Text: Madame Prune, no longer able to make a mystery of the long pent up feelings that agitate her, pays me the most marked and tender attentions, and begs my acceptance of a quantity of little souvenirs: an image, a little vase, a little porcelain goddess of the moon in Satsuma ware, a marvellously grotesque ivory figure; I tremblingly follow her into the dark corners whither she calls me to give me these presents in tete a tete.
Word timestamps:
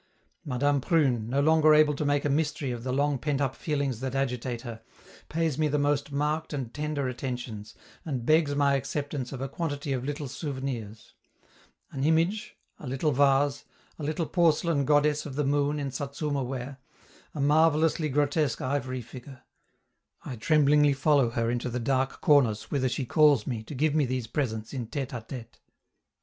Madame 0.43 0.81
Prune, 0.81 1.29
no 1.29 1.39
longer 1.39 1.75
able 1.75 1.93
to 1.93 2.03
make 2.05 2.25
a 2.25 2.29
mystery 2.31 2.71
of 2.71 2.83
the 2.83 2.91
long 2.91 3.19
pent 3.19 3.39
up 3.39 3.55
feelings 3.55 3.99
that 3.99 4.15
agitate 4.15 4.61
her, 4.63 4.81
pays 5.29 5.59
me 5.59 5.67
the 5.67 5.77
most 5.77 6.11
marked 6.11 6.53
and 6.53 6.73
tender 6.73 7.07
attentions, 7.07 7.75
and 8.03 8.25
begs 8.25 8.55
my 8.55 8.73
acceptance 8.73 9.31
of 9.31 9.41
a 9.41 9.47
quantity 9.47 9.93
of 9.93 10.03
little 10.03 10.27
souvenirs: 10.27 11.13
an 11.91 12.03
image, 12.03 12.57
a 12.79 12.87
little 12.87 13.11
vase, 13.11 13.63
a 13.99 14.03
little 14.03 14.25
porcelain 14.25 14.85
goddess 14.85 15.27
of 15.27 15.35
the 15.35 15.43
moon 15.45 15.79
in 15.79 15.91
Satsuma 15.91 16.43
ware, 16.43 16.79
a 17.35 17.39
marvellously 17.39 18.09
grotesque 18.09 18.59
ivory 18.59 19.03
figure; 19.03 19.43
I 20.25 20.35
tremblingly 20.35 20.93
follow 20.93 21.29
her 21.29 21.51
into 21.51 21.69
the 21.69 21.79
dark 21.79 22.21
corners 22.21 22.71
whither 22.71 22.89
she 22.89 23.05
calls 23.05 23.45
me 23.45 23.61
to 23.65 23.75
give 23.75 23.93
me 23.93 24.07
these 24.07 24.25
presents 24.25 24.73
in 24.73 24.87
tete 24.87 25.13
a 25.13 25.21
tete. 25.21 25.59